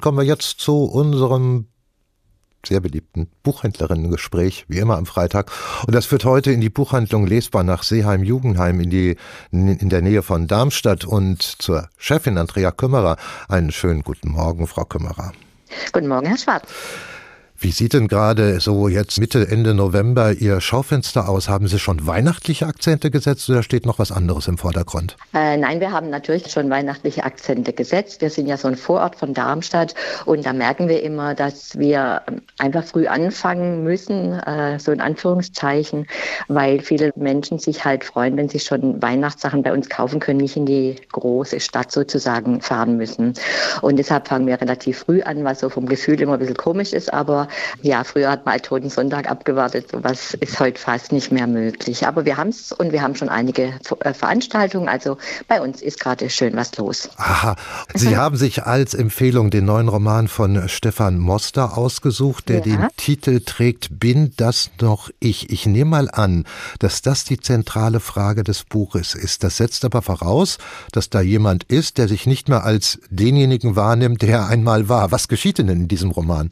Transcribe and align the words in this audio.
Kommen 0.00 0.18
wir 0.18 0.24
jetzt 0.24 0.60
zu 0.60 0.84
unserem 0.84 1.66
sehr 2.64 2.78
beliebten 2.78 3.28
Buchhändlerinnen-Gespräch, 3.42 4.66
wie 4.68 4.78
immer 4.78 4.96
am 4.96 5.06
Freitag. 5.06 5.50
Und 5.86 5.94
das 5.94 6.06
führt 6.06 6.24
heute 6.24 6.52
in 6.52 6.60
die 6.60 6.70
Buchhandlung 6.70 7.26
Lesbar 7.26 7.64
nach 7.64 7.82
Seeheim-Jugendheim 7.82 8.78
in, 8.78 8.90
die, 8.90 9.16
in 9.50 9.88
der 9.88 10.02
Nähe 10.02 10.22
von 10.22 10.46
Darmstadt 10.46 11.04
und 11.04 11.42
zur 11.42 11.88
Chefin 11.96 12.38
Andrea 12.38 12.70
Kümmerer. 12.70 13.16
Einen 13.48 13.72
schönen 13.72 14.02
guten 14.02 14.30
Morgen, 14.30 14.68
Frau 14.68 14.84
Kümmerer. 14.84 15.32
Guten 15.92 16.06
Morgen, 16.06 16.26
Herr 16.26 16.38
Schwarz. 16.38 16.68
Wie 17.60 17.72
sieht 17.72 17.92
denn 17.92 18.06
gerade 18.06 18.60
so 18.60 18.86
jetzt 18.86 19.18
Mitte, 19.18 19.48
Ende 19.50 19.74
November 19.74 20.30
Ihr 20.30 20.60
Schaufenster 20.60 21.28
aus? 21.28 21.48
Haben 21.48 21.66
Sie 21.66 21.80
schon 21.80 22.06
weihnachtliche 22.06 22.68
Akzente 22.68 23.10
gesetzt 23.10 23.50
oder 23.50 23.64
steht 23.64 23.84
noch 23.84 23.98
was 23.98 24.12
anderes 24.12 24.46
im 24.46 24.58
Vordergrund? 24.58 25.16
Äh, 25.34 25.56
nein, 25.56 25.80
wir 25.80 25.90
haben 25.90 26.08
natürlich 26.08 26.52
schon 26.52 26.70
weihnachtliche 26.70 27.24
Akzente 27.24 27.72
gesetzt. 27.72 28.20
Wir 28.20 28.30
sind 28.30 28.46
ja 28.46 28.56
so 28.56 28.68
ein 28.68 28.76
Vorort 28.76 29.16
von 29.16 29.34
Darmstadt 29.34 29.96
und 30.24 30.46
da 30.46 30.52
merken 30.52 30.86
wir 30.86 31.02
immer, 31.02 31.34
dass 31.34 31.76
wir 31.76 32.22
einfach 32.58 32.84
früh 32.84 33.08
anfangen 33.08 33.82
müssen, 33.82 34.34
äh, 34.34 34.78
so 34.78 34.92
in 34.92 35.00
Anführungszeichen, 35.00 36.06
weil 36.46 36.80
viele 36.80 37.10
Menschen 37.16 37.58
sich 37.58 37.84
halt 37.84 38.04
freuen, 38.04 38.36
wenn 38.36 38.48
sie 38.48 38.60
schon 38.60 39.02
Weihnachtssachen 39.02 39.64
bei 39.64 39.72
uns 39.72 39.88
kaufen 39.88 40.20
können, 40.20 40.38
nicht 40.38 40.56
in 40.56 40.66
die 40.66 40.94
große 41.10 41.58
Stadt 41.58 41.90
sozusagen 41.90 42.60
fahren 42.60 42.96
müssen. 42.96 43.34
Und 43.82 43.96
deshalb 43.96 44.28
fangen 44.28 44.46
wir 44.46 44.60
relativ 44.60 44.98
früh 44.98 45.22
an, 45.22 45.42
was 45.42 45.58
so 45.58 45.68
vom 45.68 45.86
Gefühl 45.86 46.20
immer 46.20 46.34
ein 46.34 46.38
bisschen 46.38 46.56
komisch 46.56 46.92
ist, 46.92 47.12
aber 47.12 47.47
ja, 47.82 48.04
früher 48.04 48.30
hat 48.30 48.44
man 48.44 48.52
halt 48.52 48.64
Toten 48.64 48.90
Sonntag 48.90 49.30
abgewartet. 49.30 49.90
Sowas 49.90 50.34
ist 50.34 50.60
heute 50.60 50.80
fast 50.80 51.12
nicht 51.12 51.32
mehr 51.32 51.46
möglich. 51.46 52.06
Aber 52.06 52.24
wir 52.24 52.36
haben 52.36 52.48
es 52.48 52.72
und 52.72 52.92
wir 52.92 53.02
haben 53.02 53.14
schon 53.14 53.28
einige 53.28 53.74
äh, 54.00 54.14
Veranstaltungen. 54.14 54.88
Also 54.88 55.18
bei 55.46 55.60
uns 55.60 55.82
ist 55.82 56.00
gerade 56.00 56.30
schön 56.30 56.56
was 56.56 56.76
los. 56.76 57.08
Aha. 57.16 57.56
Sie 57.94 58.16
haben 58.16 58.36
sich 58.36 58.64
als 58.64 58.94
Empfehlung 58.94 59.50
den 59.50 59.64
neuen 59.64 59.88
Roman 59.88 60.28
von 60.28 60.68
Stefan 60.68 61.18
Moster 61.18 61.76
ausgesucht, 61.76 62.48
der 62.48 62.58
ja. 62.58 62.62
den 62.62 62.86
Titel 62.96 63.40
trägt 63.40 64.00
Bin 64.00 64.32
das 64.36 64.70
noch 64.80 65.10
ich? 65.20 65.50
Ich 65.50 65.66
nehme 65.66 65.90
mal 65.90 66.10
an, 66.10 66.44
dass 66.78 67.02
das 67.02 67.24
die 67.24 67.38
zentrale 67.38 68.00
Frage 68.00 68.44
des 68.44 68.64
Buches 68.64 69.14
ist. 69.14 69.44
Das 69.44 69.56
setzt 69.56 69.84
aber 69.84 70.02
voraus, 70.02 70.58
dass 70.92 71.10
da 71.10 71.20
jemand 71.20 71.64
ist, 71.64 71.98
der 71.98 72.08
sich 72.08 72.26
nicht 72.26 72.48
mehr 72.48 72.64
als 72.64 72.98
denjenigen 73.10 73.76
wahrnimmt, 73.76 74.22
der 74.22 74.30
er 74.30 74.48
einmal 74.48 74.88
war. 74.88 75.10
Was 75.10 75.28
geschieht 75.28 75.58
denn 75.58 75.68
in 75.68 75.88
diesem 75.88 76.10
Roman? 76.10 76.50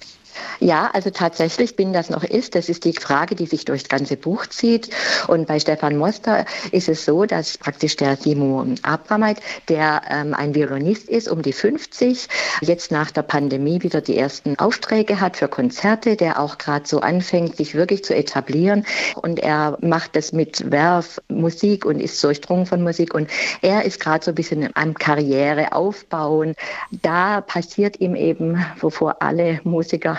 Ja, 0.61 0.91
also 0.92 1.11
tatsächlich 1.11 1.77
bin 1.77 1.92
das 1.92 2.11
noch 2.11 2.25
ist. 2.25 2.55
Das 2.55 2.69
ist 2.69 2.84
die 2.84 2.92
Frage, 2.92 3.34
die 3.34 3.47
sich 3.47 3.65
durch 3.65 3.83
das 3.83 3.89
ganze 3.89 4.17
Buch 4.17 4.47
zieht. 4.47 4.91
Und 5.29 5.47
bei 5.47 5.61
Stefan 5.61 5.97
Moster 5.97 6.45
ist 6.73 6.89
es 6.89 7.05
so, 7.05 7.25
dass 7.25 7.59
praktisch 7.59 7.97
der 7.97 8.17
Simon 8.17 8.77
Abrameit, 8.83 9.41
der 9.69 10.03
ähm, 10.09 10.34
ein 10.34 10.55
Violinist 10.55 11.09
ist, 11.09 11.29
um 11.29 11.42
die 11.42 11.53
50, 11.53 12.29
jetzt 12.61 12.91
nach 12.91 13.11
der 13.11 13.23
Pandemie 13.23 13.83
wieder 13.83 14.01
die 14.01 14.17
ersten 14.17 14.59
Aufträge 14.59 15.20
hat 15.20 15.37
für 15.37 15.48
Konzerte, 15.48 16.17
der 16.17 16.41
auch 16.41 16.59
gerade 16.59 16.87
so 16.87 17.01
anfängt, 17.01 17.57
sich 17.57 17.75
wirklich 17.75 18.05
zu 18.05 18.14
etablieren. 18.14 18.87
Und 19.20 19.39
er 19.41 19.79
macht 19.81 20.17
das 20.17 20.33
mit 20.33 20.70
Werf 20.70 21.20
Musik 21.29 21.84
und 21.84 22.01
ist 22.01 22.23
durchdrungen 22.23 22.67
von 22.67 22.83
Musik. 22.83 23.14
Und 23.14 23.31
er 23.62 23.84
ist 23.84 24.01
gerade 24.01 24.25
so 24.25 24.31
ein 24.31 24.34
bisschen 24.34 24.70
am 24.75 24.95
Karriere 24.95 25.73
aufbauen. 25.73 26.55
Da 26.91 27.41
passiert 27.41 28.01
ihm 28.01 28.14
eben, 28.14 28.64
wovor 28.81 29.23
alle 29.23 29.61
Musiker 29.64 30.19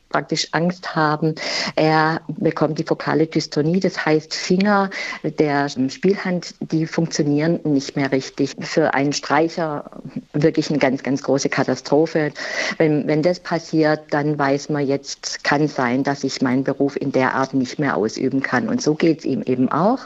praktisch 0.11 0.49
Angst 0.51 0.95
haben. 0.95 1.35
Er 1.75 2.21
bekommt 2.27 2.79
die 2.79 2.83
fokale 2.83 3.27
Dystonie, 3.27 3.79
das 3.79 4.05
heißt 4.05 4.33
Finger 4.33 4.89
der 5.23 5.69
Spielhand, 5.69 6.55
die 6.59 6.85
funktionieren 6.85 7.59
nicht 7.63 7.95
mehr 7.95 8.11
richtig. 8.11 8.55
Für 8.59 8.93
einen 8.93 9.13
Streicher 9.13 9.89
wirklich 10.33 10.69
eine 10.69 10.79
ganz, 10.79 11.03
ganz 11.03 11.23
große 11.23 11.49
Katastrophe. 11.49 12.31
Wenn, 12.77 13.07
wenn 13.07 13.21
das 13.21 13.39
passiert, 13.39 14.01
dann 14.11 14.37
weiß 14.37 14.69
man 14.69 14.85
jetzt, 14.85 15.43
kann 15.43 15.67
sein, 15.67 16.03
dass 16.03 16.23
ich 16.23 16.41
meinen 16.41 16.63
Beruf 16.63 16.95
in 16.99 17.11
der 17.11 17.35
Art 17.35 17.53
nicht 17.53 17.79
mehr 17.79 17.95
ausüben 17.95 18.41
kann. 18.41 18.67
Und 18.67 18.81
so 18.81 18.95
geht 18.95 19.19
es 19.19 19.25
ihm 19.25 19.41
eben 19.43 19.71
auch. 19.71 19.99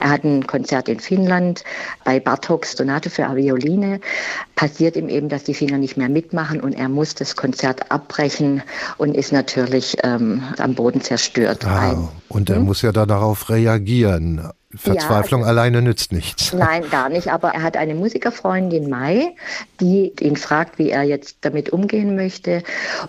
Er 0.00 0.10
hat 0.10 0.24
ein 0.24 0.46
Konzert 0.46 0.88
in 0.88 1.00
Finnland 1.00 1.64
bei 2.04 2.20
Bartoks 2.20 2.72
Sonate 2.72 3.10
für 3.10 3.34
Violine. 3.34 4.00
Passiert 4.54 4.96
ihm 4.96 5.08
eben, 5.08 5.28
dass 5.28 5.44
die 5.44 5.54
Finger 5.54 5.78
nicht 5.78 5.96
mehr 5.96 6.08
mitmachen 6.08 6.60
und 6.60 6.72
er 6.72 6.88
muss 6.88 7.14
das 7.14 7.36
Konzert 7.36 7.90
abbrechen 7.90 8.62
und 8.96 9.16
ist 9.16 9.32
natürlich 9.32 9.47
natürlich 9.48 9.96
ähm, 10.02 10.42
am 10.58 10.74
Boden 10.74 11.00
zerstört. 11.00 11.64
Ah, 11.64 12.08
und 12.28 12.50
er 12.50 12.56
hm? 12.56 12.64
muss 12.64 12.82
ja 12.82 12.92
da 12.92 13.06
darauf 13.06 13.48
reagieren. 13.48 14.50
Verzweiflung 14.74 15.40
ja, 15.40 15.46
also, 15.46 15.60
alleine 15.60 15.80
nützt 15.80 16.12
nichts. 16.12 16.52
Nein, 16.52 16.84
gar 16.90 17.08
nicht. 17.08 17.28
Aber 17.28 17.54
er 17.54 17.62
hat 17.62 17.78
eine 17.78 17.94
Musikerfreundin 17.94 18.90
Mai, 18.90 19.34
die 19.80 20.12
ihn 20.20 20.36
fragt, 20.36 20.78
wie 20.78 20.90
er 20.90 21.04
jetzt 21.04 21.38
damit 21.40 21.70
umgehen 21.70 22.14
möchte. 22.14 22.62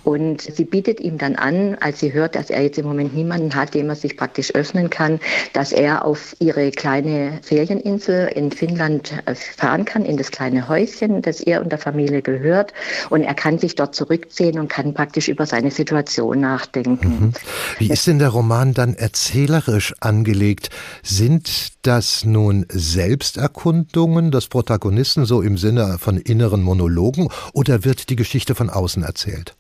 Und 0.05 0.41
sie 0.41 0.63
bietet 0.63 1.01
ihm 1.01 1.17
dann 1.17 1.35
an, 1.35 1.75
als 1.81 1.99
sie 1.99 2.13
hört, 2.13 2.35
dass 2.35 2.49
er 2.49 2.63
jetzt 2.63 2.77
im 2.77 2.85
Moment 2.85 3.13
niemanden 3.13 3.55
hat, 3.55 3.73
dem 3.73 3.89
er 3.89 3.97
sich 3.97 4.15
praktisch 4.15 4.55
öffnen 4.55 4.89
kann, 4.89 5.19
dass 5.51 5.73
er 5.73 6.05
auf 6.05 6.33
ihre 6.39 6.71
kleine 6.71 7.39
Ferieninsel 7.41 8.29
in 8.29 8.51
Finnland 8.51 9.11
äh, 9.25 9.35
fahren 9.35 9.83
kann, 9.83 10.05
in 10.05 10.15
das 10.15 10.31
kleine 10.31 10.69
Häuschen, 10.69 11.21
das 11.21 11.41
ihr 11.41 11.59
und 11.59 11.73
der 11.73 11.79
Familie 11.79 12.21
gehört. 12.21 12.73
Und 13.09 13.23
er 13.23 13.33
kann 13.33 13.59
sich 13.59 13.75
dort 13.75 13.95
zurückziehen 13.95 14.59
und 14.59 14.69
kann 14.69 14.93
praktisch 14.93 15.27
über 15.27 15.45
seine 15.45 15.71
Situation 15.71 16.39
nachdenken. 16.39 17.09
Mhm. 17.09 17.33
Wie 17.79 17.91
ist 17.91 18.07
denn 18.07 18.19
der 18.19 18.29
Roman 18.29 18.73
dann 18.73 18.93
erzählerisch 18.93 19.93
angelegt? 19.99 20.69
Sind 21.03 21.48
das 21.81 22.25
nun 22.25 22.65
Selbsterkundungen 22.69 24.31
des 24.31 24.47
Protagonisten 24.47 25.25
so 25.25 25.41
im 25.41 25.57
Sinne 25.57 25.97
von 25.99 26.17
inneren 26.17 26.61
Monologen 26.61 27.29
oder 27.53 27.83
wird 27.85 28.09
die 28.09 28.15
Geschichte 28.15 28.55
von 28.55 28.69
außen 28.69 29.03
erzählt? 29.03 29.55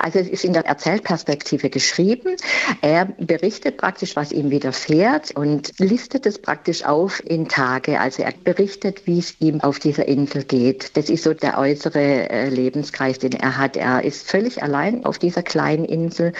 Also 0.00 0.18
es 0.18 0.28
ist 0.28 0.44
in 0.44 0.52
der 0.52 0.66
Erzählperspektive 0.66 1.70
geschrieben. 1.70 2.36
Er 2.80 3.06
berichtet 3.18 3.76
praktisch, 3.76 4.16
was 4.16 4.32
ihm 4.32 4.50
widerfährt 4.50 5.32
und 5.32 5.72
listet 5.78 6.26
es 6.26 6.38
praktisch 6.38 6.84
auf 6.84 7.22
in 7.24 7.48
Tage. 7.48 8.00
Also 8.00 8.22
er 8.22 8.32
berichtet, 8.32 9.06
wie 9.06 9.18
es 9.18 9.34
ihm 9.40 9.60
auf 9.60 9.78
dieser 9.78 10.08
Insel 10.08 10.44
geht. 10.44 10.96
Das 10.96 11.08
ist 11.08 11.24
so 11.24 11.34
der 11.34 11.58
äußere 11.58 12.30
äh, 12.30 12.48
Lebenskreis, 12.48 13.18
den 13.18 13.32
er 13.32 13.56
hat. 13.56 13.76
Er 13.76 14.02
ist 14.04 14.28
völlig 14.28 14.62
allein 14.62 15.04
auf 15.04 15.18
dieser 15.18 15.42
kleinen 15.42 15.84
Insel 15.84 16.32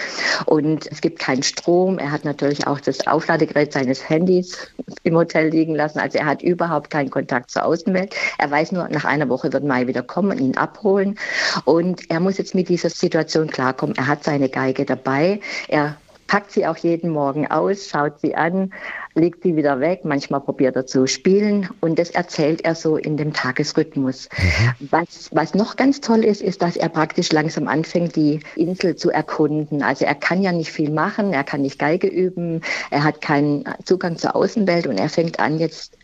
und 0.45 0.91
es 0.91 1.01
gibt 1.01 1.19
keinen 1.19 1.43
Strom. 1.43 1.99
Er 1.99 2.11
hat 2.11 2.25
natürlich 2.25 2.67
auch 2.67 2.79
das 2.79 3.07
Aufladegerät 3.07 3.73
seines 3.73 4.09
Handys 4.09 4.67
im 5.03 5.15
Hotel 5.15 5.49
liegen 5.49 5.75
lassen. 5.75 5.99
Also 5.99 6.17
er 6.17 6.25
hat 6.25 6.41
überhaupt 6.41 6.89
keinen 6.89 7.09
Kontakt 7.09 7.51
zur 7.51 7.65
Außenwelt. 7.65 8.15
Er 8.37 8.51
weiß 8.51 8.71
nur, 8.71 8.89
nach 8.89 9.05
einer 9.05 9.29
Woche 9.29 9.53
wird 9.53 9.63
Mai 9.63 9.87
wieder 9.87 10.03
kommen 10.03 10.31
und 10.31 10.39
ihn 10.39 10.57
abholen. 10.57 11.17
Und 11.65 12.09
er 12.09 12.19
muss 12.19 12.37
jetzt 12.37 12.55
mit 12.55 12.69
dieser 12.69 12.89
Situation 12.89 13.20
Situation 13.21 13.47
klarkommen. 13.47 13.95
Er 13.97 14.07
hat 14.07 14.23
seine 14.23 14.49
Geige 14.49 14.85
dabei. 14.85 15.39
Er 15.67 15.97
packt 16.27 16.51
sie 16.51 16.65
auch 16.65 16.77
jeden 16.77 17.09
Morgen 17.09 17.47
aus, 17.47 17.89
schaut 17.89 18.21
sie 18.21 18.35
an, 18.35 18.71
legt 19.15 19.43
sie 19.43 19.57
wieder 19.57 19.81
weg. 19.81 20.05
Manchmal 20.05 20.39
probiert 20.39 20.77
er 20.77 20.85
zu 20.85 21.05
spielen 21.05 21.69
und 21.81 21.99
das 21.99 22.09
erzählt 22.09 22.63
er 22.63 22.73
so 22.73 22.95
in 22.95 23.17
dem 23.17 23.33
Tagesrhythmus. 23.33 24.29
Mhm. 24.37 24.87
Was, 24.91 25.29
was 25.33 25.53
noch 25.53 25.75
ganz 25.75 25.99
toll 25.99 26.23
ist, 26.23 26.41
ist, 26.41 26.61
dass 26.61 26.77
er 26.77 26.87
praktisch 26.87 27.33
langsam 27.33 27.67
anfängt, 27.67 28.15
die 28.15 28.39
Insel 28.55 28.95
zu 28.95 29.11
erkunden. 29.11 29.83
Also 29.83 30.05
er 30.05 30.15
kann 30.15 30.41
ja 30.41 30.53
nicht 30.53 30.71
viel 30.71 30.89
machen, 30.89 31.33
er 31.33 31.43
kann 31.43 31.63
nicht 31.63 31.77
Geige 31.77 32.07
üben, 32.07 32.61
er 32.91 33.03
hat 33.03 33.19
keinen 33.19 33.65
Zugang 33.83 34.17
zur 34.17 34.33
Außenwelt 34.35 34.87
und 34.87 34.97
er 34.97 35.09
fängt 35.09 35.39
an 35.39 35.59
jetzt 35.59 35.97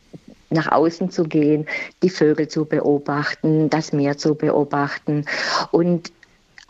nach 0.50 0.72
außen 0.72 1.10
zu 1.10 1.24
gehen, 1.24 1.66
die 2.04 2.10
Vögel 2.10 2.48
zu 2.48 2.66
beobachten, 2.66 3.70
das 3.70 3.92
Meer 3.92 4.18
zu 4.18 4.36
beobachten 4.36 5.26
und 5.72 6.12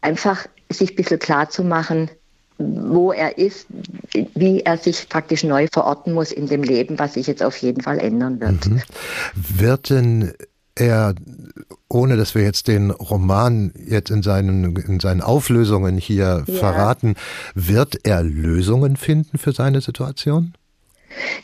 einfach 0.02 0.46
sich 0.70 0.92
ein 0.92 0.96
bisschen 0.96 1.20
klar 1.20 1.50
zu 1.50 1.64
machen, 1.64 2.10
wo 2.58 3.12
er 3.12 3.38
ist, 3.38 3.68
wie 4.34 4.62
er 4.62 4.78
sich 4.78 5.08
praktisch 5.10 5.44
neu 5.44 5.68
verorten 5.72 6.14
muss 6.14 6.32
in 6.32 6.48
dem 6.48 6.64
Leben, 6.64 6.98
was 6.98 7.14
sich 7.14 7.28
jetzt 7.28 7.44
auf 7.44 7.58
jeden 7.58 7.82
Fall 7.82 8.00
ändern 8.00 8.40
wird. 8.40 8.66
Mhm. 8.66 8.82
Wird 9.36 9.90
denn 9.90 10.34
er, 10.76 11.14
ohne 11.88 12.18
dass 12.18 12.36
wir 12.36 12.44
jetzt 12.44 12.68
den 12.68 12.92
Roman 12.92 13.74
jetzt 13.86 14.10
in 14.10 14.24
seinen, 14.24 14.76
in 14.76 15.00
seinen 15.00 15.22
Auflösungen 15.22 15.98
hier 15.98 16.44
ja. 16.46 16.54
verraten, 16.54 17.16
wird 17.54 18.00
er 18.04 18.24
Lösungen 18.24 18.98
finden 18.98 19.38
für 19.38 19.52
seine 19.52 19.82
Situation? 19.82 20.54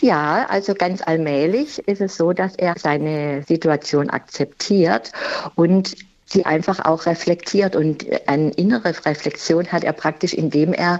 Ja, 0.02 0.46
also 0.50 0.74
ganz 0.74 1.02
allmählich 1.02 1.80
ist 1.88 2.02
es 2.02 2.16
so, 2.18 2.34
dass 2.34 2.56
er 2.56 2.76
seine 2.78 3.44
Situation 3.44 4.10
akzeptiert 4.10 5.12
und 5.56 5.96
sie 6.34 6.46
einfach 6.46 6.84
auch 6.84 7.06
reflektiert. 7.06 7.76
Und 7.76 8.06
eine 8.28 8.52
innere 8.52 8.94
Reflexion 9.06 9.72
hat 9.72 9.84
er 9.84 9.94
praktisch, 9.94 10.34
indem 10.34 10.74
er 10.74 11.00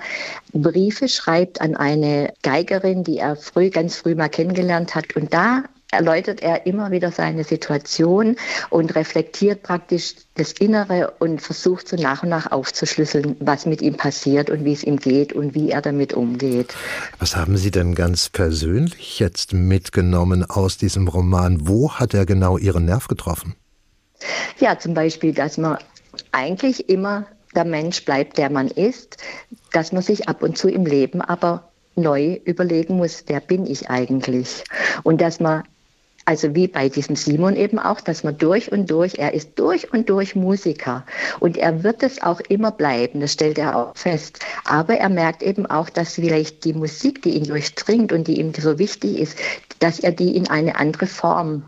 Briefe 0.54 1.10
schreibt 1.10 1.60
an 1.60 1.76
eine 1.76 2.34
Geigerin, 2.44 3.04
die 3.04 3.18
er 3.18 3.36
früh, 3.36 3.70
ganz 3.70 3.98
früh 3.98 4.16
mal 4.16 4.30
kennengelernt 4.30 4.96
hat. 4.96 5.16
Und 5.16 5.34
da 5.34 5.64
erläutert 5.94 6.42
er 6.42 6.66
immer 6.66 6.92
wieder 6.92 7.12
seine 7.12 7.44
Situation 7.44 8.36
und 8.70 8.96
reflektiert 8.96 9.64
praktisch 9.64 10.16
das 10.36 10.52
Innere 10.54 11.14
und 11.20 11.42
versucht 11.42 11.88
so 11.88 11.96
nach 11.96 12.24
und 12.24 12.30
nach 12.30 12.52
aufzuschlüsseln, 12.52 13.36
was 13.40 13.66
mit 13.66 13.82
ihm 13.82 13.96
passiert 13.96 14.50
und 14.50 14.66
wie 14.66 14.74
es 14.74 14.84
ihm 14.84 14.98
geht 14.98 15.34
und 15.34 15.54
wie 15.54 15.70
er 15.70 15.82
damit 15.82 16.14
umgeht. 16.14 16.74
Was 17.20 17.36
haben 17.36 17.58
Sie 17.58 17.72
denn 17.72 17.96
ganz 17.96 18.30
persönlich 18.30 19.20
jetzt 19.20 19.54
mitgenommen 19.54 20.44
aus 20.50 20.78
diesem 20.78 21.08
Roman? 21.08 21.68
Wo 21.68 21.94
hat 21.94 22.14
er 22.14 22.26
genau 22.26 22.58
Ihren 22.58 22.86
Nerv 22.86 23.08
getroffen? 23.08 23.56
Ja, 24.60 24.78
zum 24.78 24.94
Beispiel, 24.94 25.34
dass 25.34 25.58
man 25.58 25.78
eigentlich 26.32 26.90
immer 26.90 27.26
der 27.56 27.66
Mensch 27.66 28.04
bleibt, 28.06 28.38
der 28.38 28.50
man 28.50 28.68
ist, 28.68 29.18
dass 29.72 29.92
man 29.92 30.02
sich 30.02 30.28
ab 30.28 30.42
und 30.42 30.58
zu 30.58 30.70
im 30.70 30.86
Leben 30.86 31.22
aber 31.22 31.70
neu 31.96 32.40
überlegen 32.46 32.98
muss, 32.98 33.24
wer 33.28 33.40
bin 33.40 33.66
ich 33.66 33.90
eigentlich? 33.90 34.64
Und 35.04 35.22
dass 35.22 35.40
man 35.40 35.64
also 36.26 36.56
wie 36.56 36.68
bei 36.68 36.90
diesem 36.90 37.16
Simon 37.16 37.56
eben 37.56 37.80
auch, 37.80 38.02
dass 38.02 38.24
man 38.24 38.38
durch 38.38 38.72
und 38.72 38.90
durch, 38.90 39.16
er 39.16 39.34
ist 39.34 39.60
durch 39.60 39.92
und 39.92 40.10
durch 40.10 40.36
Musiker 40.36 41.06
und 41.40 41.58
er 41.58 41.84
wird 41.84 42.04
es 42.04 42.22
auch 42.22 42.40
immer 42.48 42.72
bleiben, 42.72 43.20
das 43.20 43.34
stellt 43.34 43.58
er 43.58 43.76
auch 43.76 43.98
fest. 43.98 44.40
Aber 44.66 44.96
er 44.96 45.10
merkt 45.10 45.44
eben 45.44 45.66
auch, 45.66 45.90
dass 45.90 46.16
vielleicht 46.16 46.64
die 46.66 46.74
Musik, 46.74 47.22
die 47.22 47.32
ihn 47.32 47.44
durchdringt 47.44 48.12
und 48.12 48.28
die 48.28 48.40
ihm 48.40 48.54
so 48.54 48.80
wichtig 48.80 49.20
ist, 49.20 49.38
dass 49.80 50.00
er 50.00 50.12
die 50.12 50.36
in 50.36 50.50
eine 50.50 50.78
andere 50.78 51.08
Form 51.08 51.64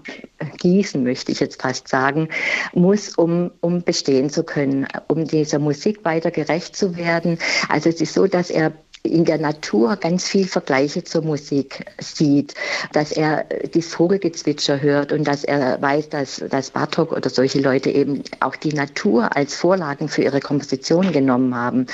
gießen, 0.57 1.03
möchte 1.03 1.31
ich 1.31 1.41
jetzt 1.41 1.61
fast 1.61 1.87
sagen, 1.89 2.29
muss, 2.73 3.15
um, 3.17 3.51
um 3.59 3.81
bestehen 3.81 4.29
zu 4.29 4.43
können, 4.43 4.87
um 5.07 5.25
dieser 5.25 5.59
Musik 5.59 6.05
weiter 6.05 6.31
gerecht 6.31 6.75
zu 6.75 6.95
werden. 6.95 7.39
Also 7.67 7.89
es 7.89 7.99
ist 7.99 8.13
so, 8.13 8.27
dass 8.27 8.49
er 8.49 8.71
in 9.05 9.25
der 9.25 9.37
Natur 9.37 9.95
ganz 9.95 10.27
viel 10.27 10.47
Vergleiche 10.47 11.03
zur 11.03 11.23
Musik 11.23 11.85
sieht, 11.99 12.55
dass 12.93 13.11
er 13.11 13.45
die 13.73 13.81
Vogelgezwitscher 13.81 14.81
hört 14.81 15.11
und 15.11 15.25
dass 15.25 15.43
er 15.43 15.81
weiß, 15.81 16.09
dass, 16.09 16.43
dass 16.49 16.71
Bartok 16.71 17.11
oder 17.11 17.29
solche 17.29 17.59
Leute 17.59 17.89
eben 17.89 18.23
auch 18.39 18.55
die 18.55 18.73
Natur 18.73 19.35
als 19.35 19.55
Vorlagen 19.55 20.09
für 20.09 20.23
ihre 20.23 20.39
Komposition 20.39 21.11
genommen 21.11 21.55
haben. 21.55 21.85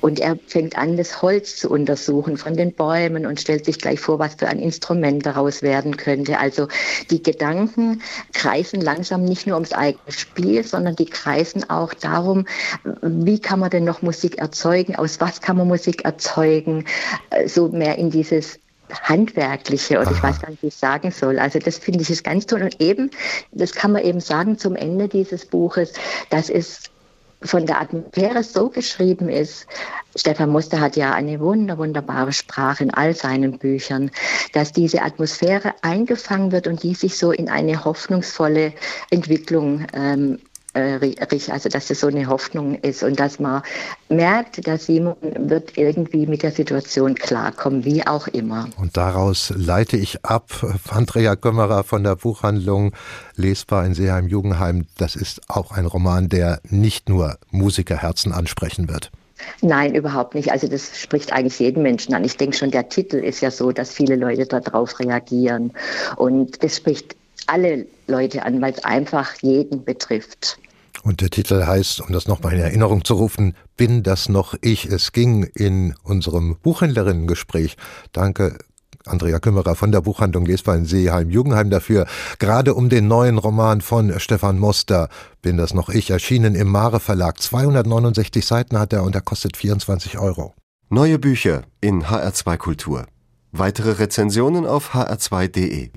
Und 0.00 0.20
er 0.20 0.38
fängt 0.46 0.76
an, 0.76 0.96
das 0.96 1.22
Holz 1.22 1.56
zu 1.56 1.70
untersuchen 1.70 2.36
von 2.36 2.56
den 2.56 2.72
Bäumen 2.72 3.26
und 3.26 3.40
stellt 3.40 3.64
sich 3.64 3.78
gleich 3.78 4.00
vor, 4.00 4.18
was 4.18 4.34
für 4.34 4.48
ein 4.48 4.58
Instrument 4.58 5.24
daraus 5.24 5.62
werden 5.62 5.96
könnte. 5.96 6.38
Also 6.38 6.68
die 7.10 7.22
Gedanken 7.22 8.02
kreisen 8.32 8.80
langsam 8.80 9.24
nicht 9.24 9.46
nur 9.46 9.56
ums 9.56 9.72
eigene 9.72 10.12
Spiel, 10.12 10.64
sondern 10.64 10.96
die 10.96 11.06
kreisen 11.06 11.68
auch 11.70 11.94
darum, 11.94 12.46
wie 13.02 13.40
kann 13.40 13.60
man 13.60 13.70
denn 13.70 13.84
noch 13.84 14.02
Musik 14.02 14.38
erzeugen, 14.38 14.96
aus 14.96 15.20
was 15.20 15.40
kann 15.40 15.56
man 15.56 15.68
Musik 15.68 16.04
erzeugen 16.04 16.55
Kollegen 16.56 16.84
äh, 17.30 17.48
so 17.48 17.68
mehr 17.68 17.98
in 17.98 18.10
dieses 18.10 18.58
Handwerkliche 19.02 19.98
oder 19.98 20.08
Aha. 20.08 20.16
ich 20.16 20.22
weiß 20.22 20.40
gar 20.40 20.50
nicht, 20.50 20.62
wie 20.62 20.68
ich 20.68 20.76
sagen 20.76 21.10
soll. 21.10 21.38
Also 21.38 21.58
das 21.58 21.78
finde 21.78 22.02
ich 22.02 22.10
ist 22.10 22.24
ganz 22.24 22.46
toll. 22.46 22.62
Und 22.62 22.80
eben, 22.80 23.10
das 23.52 23.72
kann 23.72 23.92
man 23.92 24.02
eben 24.04 24.20
sagen 24.20 24.58
zum 24.58 24.76
Ende 24.76 25.08
dieses 25.08 25.44
Buches, 25.44 25.92
dass 26.30 26.48
es 26.48 26.82
von 27.42 27.66
der 27.66 27.80
Atmosphäre 27.80 28.42
so 28.42 28.70
geschrieben 28.70 29.28
ist. 29.28 29.66
Stefan 30.14 30.50
Muster 30.50 30.80
hat 30.80 30.96
ja 30.96 31.12
eine 31.12 31.38
wunder, 31.40 31.76
wunderbare 31.76 32.32
Sprache 32.32 32.84
in 32.84 32.94
all 32.94 33.14
seinen 33.14 33.58
Büchern, 33.58 34.10
dass 34.54 34.72
diese 34.72 35.02
Atmosphäre 35.02 35.74
eingefangen 35.82 36.50
wird 36.50 36.66
und 36.66 36.82
die 36.82 36.94
sich 36.94 37.18
so 37.18 37.32
in 37.32 37.50
eine 37.50 37.84
hoffnungsvolle 37.84 38.72
Entwicklung 39.10 39.86
ähm, 39.92 40.38
äh, 40.38 40.55
also 40.76 41.68
dass 41.68 41.88
das 41.88 42.00
so 42.00 42.06
eine 42.06 42.26
Hoffnung 42.26 42.74
ist 42.76 43.02
und 43.02 43.18
dass 43.18 43.38
man 43.38 43.62
merkt, 44.08 44.66
dass 44.66 44.86
Simon 44.86 45.16
wird 45.20 45.76
irgendwie 45.76 46.26
mit 46.26 46.42
der 46.42 46.52
Situation 46.52 47.14
klarkommen, 47.14 47.84
wie 47.84 48.06
auch 48.06 48.28
immer. 48.28 48.68
Und 48.78 48.96
daraus 48.96 49.52
leite 49.56 49.96
ich 49.96 50.24
ab, 50.24 50.50
Andrea 50.90 51.36
Kömmerer 51.36 51.84
von 51.84 52.04
der 52.04 52.16
Buchhandlung 52.16 52.92
Lesbar 53.36 53.84
in 53.86 53.94
Seeheim-Jugendheim, 53.94 54.86
das 54.98 55.16
ist 55.16 55.40
auch 55.48 55.72
ein 55.72 55.86
Roman, 55.86 56.28
der 56.28 56.60
nicht 56.68 57.08
nur 57.08 57.38
Musikerherzen 57.50 58.32
ansprechen 58.32 58.88
wird. 58.88 59.10
Nein, 59.60 59.94
überhaupt 59.94 60.34
nicht. 60.34 60.50
Also 60.50 60.66
das 60.66 60.98
spricht 60.98 61.32
eigentlich 61.32 61.58
jeden 61.58 61.82
Menschen 61.82 62.14
an. 62.14 62.24
Ich 62.24 62.36
denke 62.36 62.56
schon, 62.56 62.70
der 62.70 62.88
Titel 62.88 63.16
ist 63.16 63.40
ja 63.40 63.50
so, 63.50 63.72
dass 63.72 63.92
viele 63.92 64.16
Leute 64.16 64.46
darauf 64.46 64.98
reagieren. 64.98 65.72
Und 66.16 66.62
es 66.62 66.76
spricht 66.76 67.16
alle 67.46 67.86
Leute 68.06 68.44
an, 68.44 68.60
weil 68.60 68.72
es 68.72 68.84
einfach 68.84 69.34
jeden 69.42 69.84
betrifft. 69.84 70.58
Und 71.02 71.20
der 71.20 71.30
Titel 71.30 71.64
heißt, 71.64 72.00
um 72.00 72.12
das 72.12 72.26
nochmal 72.26 72.54
in 72.54 72.60
Erinnerung 72.60 73.04
zu 73.04 73.14
rufen, 73.14 73.54
Bin 73.76 74.02
das 74.02 74.28
noch 74.28 74.54
ich? 74.60 74.86
Es 74.86 75.12
ging 75.12 75.44
in 75.54 75.94
unserem 76.02 76.56
Buchhändlerinnengespräch. 76.62 77.76
Danke 78.12 78.58
Andrea 79.06 79.38
Kümmerer 79.38 79.76
von 79.76 79.92
der 79.92 80.00
Buchhandlung 80.00 80.46
Lesbar 80.46 80.74
in 80.76 80.84
Seeheim 80.84 81.30
Jugendheim 81.30 81.70
dafür, 81.70 82.06
gerade 82.38 82.74
um 82.74 82.88
den 82.88 83.06
neuen 83.06 83.38
Roman 83.38 83.80
von 83.80 84.18
Stefan 84.18 84.58
Moster, 84.58 85.08
Bin 85.42 85.56
das 85.56 85.74
noch 85.74 85.88
ich, 85.88 86.10
erschienen 86.10 86.54
im 86.54 86.68
Mare 86.68 86.98
Verlag. 86.98 87.40
269 87.40 88.44
Seiten 88.44 88.78
hat 88.78 88.92
er 88.92 89.04
und 89.04 89.14
er 89.14 89.20
kostet 89.20 89.56
24 89.56 90.18
Euro. 90.18 90.54
Neue 90.88 91.18
Bücher 91.18 91.62
in 91.80 92.04
HR2 92.04 92.56
Kultur. 92.56 93.06
Weitere 93.52 93.92
Rezensionen 93.92 94.66
auf 94.66 94.94
hr2.de 94.94 95.84